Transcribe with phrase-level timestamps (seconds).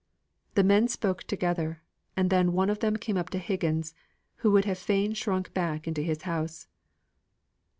[0.55, 1.83] The men spoke together,
[2.17, 3.93] and then one of them came up to Higgins,
[4.37, 6.65] who would have fain shrunk back into his house.